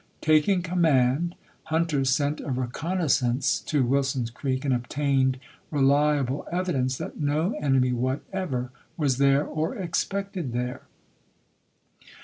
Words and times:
Taking 0.21 0.63
command. 0.63 1.35
Hunter 1.65 2.03
sent 2.05 2.39
a 2.41 2.49
reconnaissance 2.49 3.59
to 3.67 3.83
Wilson's 3.85 4.31
Creek, 4.31 4.65
and 4.65 4.73
obtained 4.73 5.37
reliable 5.69 6.47
evidence 6.51 6.97
that 6.97 7.19
no 7.19 7.53
enemy 7.61 7.91
whatever 7.91 8.71
was 8.97 9.19
there 9.19 9.45
or 9.45 9.75
expected 9.75 10.53
there. 10.53 10.81